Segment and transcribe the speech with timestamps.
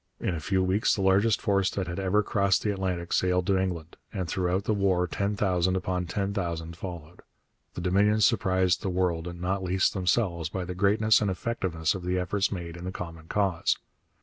[0.19, 3.57] In a few weeks the largest force that had ever crossed the Atlantic sailed to
[3.59, 7.21] England, and throughout the war ten thousand upon ten thousand followed.
[7.75, 12.01] The Dominions surprised the world, and not least themselves, by the greatness and effectiveness of
[12.03, 13.77] the efforts made in the common cause.